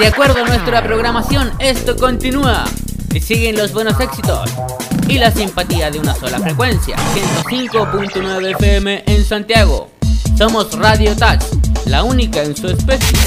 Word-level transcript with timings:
De 0.00 0.06
acuerdo 0.06 0.42
a 0.42 0.46
nuestra 0.46 0.82
programación, 0.82 1.52
esto 1.58 1.94
continúa. 1.94 2.64
Y 3.12 3.20
siguen 3.20 3.58
los 3.58 3.74
buenos 3.74 4.00
éxitos. 4.00 4.48
Y 5.08 5.18
la 5.18 5.30
simpatía 5.30 5.90
de 5.90 5.98
una 5.98 6.14
sola 6.14 6.38
frecuencia. 6.38 6.96
105.9 7.44 8.52
FM 8.52 9.04
en 9.06 9.24
Santiago. 9.24 9.90
Somos 10.38 10.72
Radio 10.78 11.14
Touch, 11.14 11.44
la 11.84 12.02
única 12.02 12.42
en 12.42 12.56
su 12.56 12.68
especie. 12.68 13.18